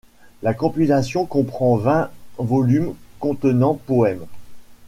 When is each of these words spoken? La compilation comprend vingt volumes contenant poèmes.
La 0.41 0.55
compilation 0.55 1.27
comprend 1.27 1.75
vingt 1.75 2.09
volumes 2.39 2.95
contenant 3.19 3.75
poèmes. 3.75 4.25